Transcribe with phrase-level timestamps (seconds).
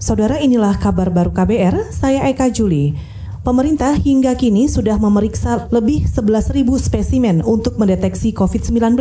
[0.00, 2.96] Saudara inilah kabar baru KBR, saya Eka Juli.
[3.44, 8.96] Pemerintah hingga kini sudah memeriksa lebih 11.000 spesimen untuk mendeteksi COVID-19.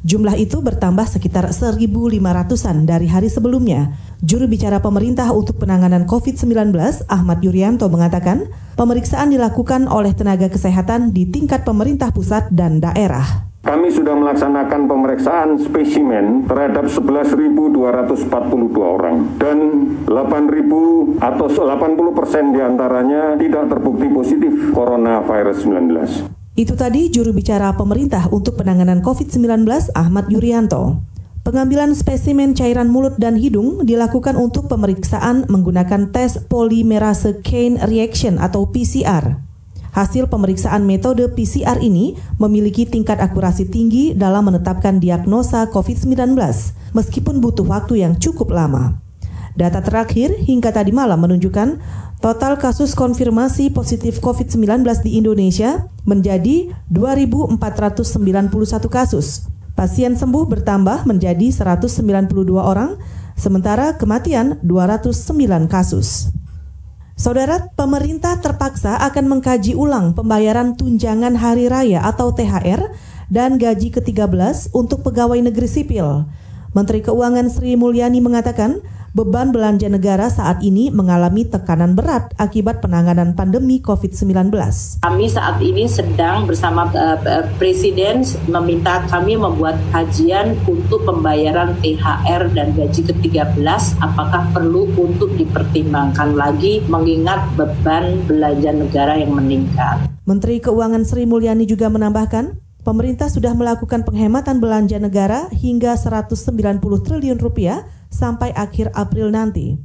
[0.00, 3.92] Jumlah itu bertambah sekitar 1.500-an dari hari sebelumnya.
[4.24, 6.72] Juru bicara pemerintah untuk penanganan COVID-19,
[7.12, 8.48] Ahmad Yuryanto mengatakan,
[8.80, 13.49] pemeriksaan dilakukan oleh tenaga kesehatan di tingkat pemerintah pusat dan daerah.
[13.60, 18.32] Kami sudah melaksanakan pemeriksaan spesimen terhadap 11.242
[18.80, 19.58] orang dan
[20.08, 26.56] 8.000 atau 80 persen di antaranya tidak terbukti positif coronavirus 19.
[26.56, 31.04] Itu tadi juru bicara pemerintah untuk penanganan COVID-19 Ahmad Yuryanto.
[31.44, 38.68] Pengambilan spesimen cairan mulut dan hidung dilakukan untuk pemeriksaan menggunakan tes polimerase chain reaction atau
[38.72, 39.49] PCR.
[39.90, 46.38] Hasil pemeriksaan metode PCR ini memiliki tingkat akurasi tinggi dalam menetapkan diagnosa COVID-19,
[46.94, 49.02] meskipun butuh waktu yang cukup lama.
[49.58, 51.82] Data terakhir hingga tadi malam menunjukkan
[52.22, 57.58] total kasus konfirmasi positif COVID-19 di Indonesia menjadi 2.491
[58.86, 59.50] kasus.
[59.74, 62.30] Pasien sembuh bertambah menjadi 192
[62.62, 62.94] orang,
[63.34, 66.30] sementara kematian 209 kasus.
[67.20, 72.96] Saudara, pemerintah terpaksa akan mengkaji ulang pembayaran tunjangan hari raya atau THR
[73.28, 76.24] dan gaji ke-13 untuk pegawai negeri sipil.
[76.72, 78.80] Menteri Keuangan Sri Mulyani mengatakan
[79.10, 84.54] beban belanja negara saat ini mengalami tekanan berat akibat penanganan pandemi COVID-19.
[85.02, 87.18] Kami saat ini sedang bersama uh,
[87.58, 93.58] Presiden meminta kami membuat kajian untuk pembayaran THR dan gaji ke-13
[93.98, 100.06] apakah perlu untuk dipertimbangkan lagi mengingat beban belanja negara yang meningkat.
[100.22, 102.54] Menteri Keuangan Sri Mulyani juga menambahkan,
[102.86, 109.78] pemerintah sudah melakukan penghematan belanja negara hingga 190 triliun rupiah sampai akhir April nanti.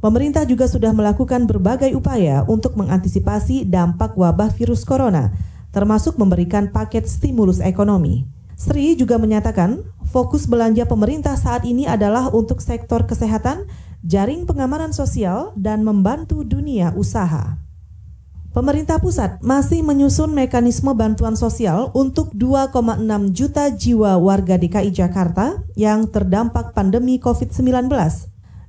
[0.00, 5.34] Pemerintah juga sudah melakukan berbagai upaya untuk mengantisipasi dampak wabah virus corona,
[5.74, 8.28] termasuk memberikan paket stimulus ekonomi.
[8.54, 13.66] Sri juga menyatakan, fokus belanja pemerintah saat ini adalah untuk sektor kesehatan,
[14.06, 17.58] jaring pengamanan sosial, dan membantu dunia usaha.
[18.54, 23.02] Pemerintah pusat masih menyusun mekanisme bantuan sosial untuk 2,6
[23.34, 27.90] juta jiwa warga DKI Jakarta yang terdampak pandemi COVID-19.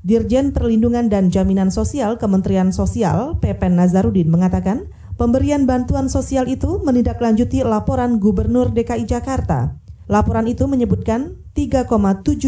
[0.01, 4.90] Dirjen Perlindungan dan Jaminan Sosial Kementerian Sosial, Pepen Nazarudin mengatakan,
[5.22, 9.78] pemberian bantuan sosial itu menindaklanjuti laporan Gubernur DKI Jakarta.
[10.09, 11.85] Laporan itu menyebutkan 3,7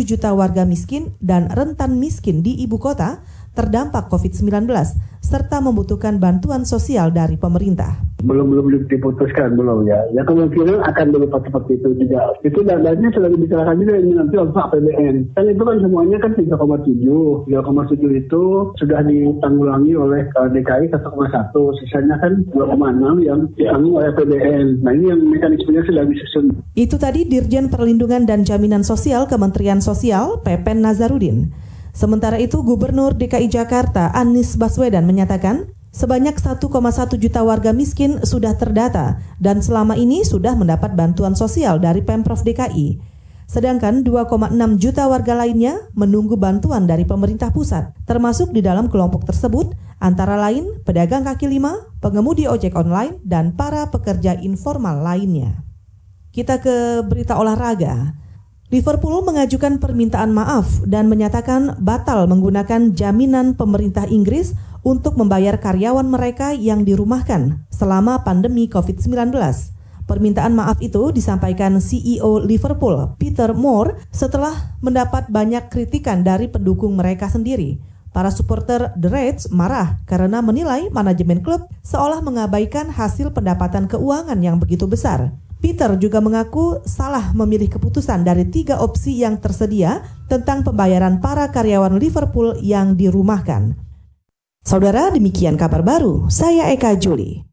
[0.02, 3.22] juta warga miskin dan rentan miskin di ibu kota
[3.58, 4.70] terdampak COVID-19
[5.18, 8.00] serta membutuhkan bantuan sosial dari pemerintah.
[8.22, 10.02] Belum belum diputuskan belum ya.
[10.14, 12.34] Ya kemungkinan akan berupa seperti itu juga.
[12.42, 15.16] Itu dananya sudah dibicarakan juga ini nanti oleh APBN.
[15.38, 17.46] Kan itu kan semuanya kan 3,7.
[17.46, 18.44] 3,7 itu
[18.78, 21.78] sudah ditanggulangi oleh DKI 1,1.
[21.84, 24.66] Sisanya kan 2,6 yang ditanggung oleh APBN.
[24.82, 26.46] Nah ini yang mekanismenya sudah disusun.
[26.74, 31.68] Itu tadi Dirjen Perlindungan dan Jaminan Sosial Kementerian Sosial Pepen Nazarudin.
[31.98, 36.62] Sementara itu, Gubernur DKI Jakarta Anies Baswedan menyatakan sebanyak 1,1
[37.18, 43.02] juta warga miskin sudah terdata dan selama ini sudah mendapat bantuan sosial dari Pemprov DKI.
[43.50, 49.74] Sedangkan 2,6 juta warga lainnya menunggu bantuan dari pemerintah pusat, termasuk di dalam kelompok tersebut
[49.98, 55.66] antara lain pedagang kaki lima, pengemudi ojek online, dan para pekerja informal lainnya.
[56.30, 58.27] Kita ke berita olahraga.
[58.68, 66.52] Liverpool mengajukan permintaan maaf dan menyatakan batal menggunakan jaminan pemerintah Inggris untuk membayar karyawan mereka
[66.52, 69.32] yang dirumahkan selama pandemi COVID-19.
[70.04, 77.32] Permintaan maaf itu disampaikan CEO Liverpool, Peter Moore, setelah mendapat banyak kritikan dari pendukung mereka
[77.32, 77.80] sendiri.
[78.12, 84.60] Para supporter The Reds marah karena menilai manajemen klub seolah mengabaikan hasil pendapatan keuangan yang
[84.60, 85.32] begitu besar.
[85.58, 91.98] Peter juga mengaku salah memilih keputusan dari tiga opsi yang tersedia tentang pembayaran para karyawan
[91.98, 93.74] Liverpool yang dirumahkan.
[94.62, 96.28] Saudara, demikian kabar baru.
[96.28, 97.47] Saya Eka Juli.